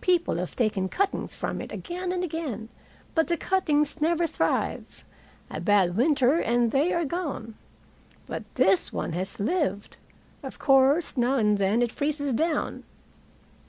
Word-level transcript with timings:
People 0.00 0.34
have 0.38 0.56
taken 0.56 0.88
cuttings 0.88 1.36
from 1.36 1.60
it 1.60 1.70
again 1.70 2.10
and 2.10 2.24
again, 2.24 2.68
but 3.14 3.28
the 3.28 3.36
cuttings 3.36 4.00
never 4.00 4.26
thrive. 4.26 5.04
A 5.52 5.60
bad 5.60 5.96
winter, 5.96 6.40
and 6.40 6.72
they 6.72 6.92
are 6.92 7.04
gone. 7.04 7.54
But 8.26 8.42
this 8.56 8.92
one 8.92 9.12
has 9.12 9.38
lived. 9.38 9.96
Of 10.42 10.58
course 10.58 11.16
now 11.16 11.36
and 11.36 11.58
then 11.58 11.80
it 11.80 11.92
freezes 11.92 12.32
down." 12.32 12.82